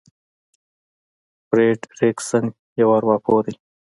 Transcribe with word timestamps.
فرېډ 1.47 1.79
ريکسن 1.99 2.45
يو 2.79 2.87
ارواپوه 2.97 3.39
دی. 3.45 3.53